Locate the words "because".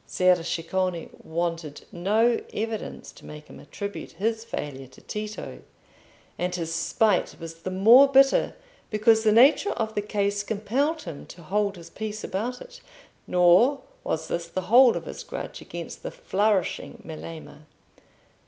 8.89-9.23